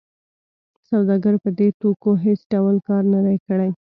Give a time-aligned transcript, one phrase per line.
[0.89, 3.69] سوداګر په دې توکو هېڅ ډول کار نه دی کړی